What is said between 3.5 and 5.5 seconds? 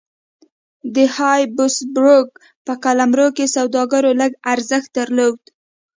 سوداګرو لږ ارزښت درلود.